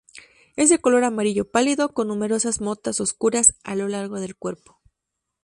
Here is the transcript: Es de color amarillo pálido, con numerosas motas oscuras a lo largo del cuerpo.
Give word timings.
Es 0.55 0.69
de 0.69 0.79
color 0.79 1.03
amarillo 1.03 1.51
pálido, 1.51 1.93
con 1.93 2.07
numerosas 2.07 2.59
motas 2.59 2.99
oscuras 2.99 3.53
a 3.63 3.75
lo 3.75 3.87
largo 3.87 4.19
del 4.19 4.35
cuerpo. 4.35 4.81